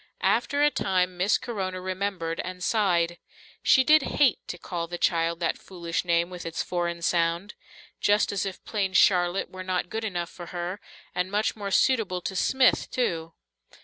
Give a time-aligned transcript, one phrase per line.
[0.25, 3.19] After a time Miss Corona remembered and sighed.
[3.61, 7.53] She did hate to call the child that foolish name with its foreign sound.
[7.99, 10.79] Just as if plain "Charlotte" were not good enough for her,
[11.13, 13.33] and much more suitable to "Smith" too!